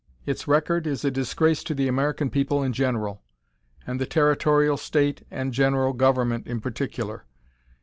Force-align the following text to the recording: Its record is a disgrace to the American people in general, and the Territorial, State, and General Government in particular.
Its 0.25 0.47
record 0.47 0.87
is 0.87 1.05
a 1.05 1.11
disgrace 1.11 1.63
to 1.63 1.75
the 1.75 1.87
American 1.87 2.31
people 2.31 2.63
in 2.63 2.73
general, 2.73 3.21
and 3.85 4.01
the 4.01 4.07
Territorial, 4.07 4.75
State, 4.75 5.21
and 5.29 5.53
General 5.53 5.93
Government 5.93 6.47
in 6.47 6.59
particular. 6.59 7.27